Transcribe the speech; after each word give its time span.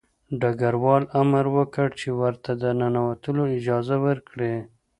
ډګروال 0.41 1.03
امر 1.21 1.45
وکړ 1.57 1.87
چې 1.99 2.09
ورته 2.21 2.51
د 2.61 2.63
ننوتلو 2.79 3.43
اجازه 3.57 3.95
ورکړي 4.05 4.55